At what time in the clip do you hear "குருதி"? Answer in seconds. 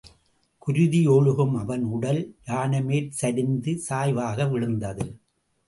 0.57-1.01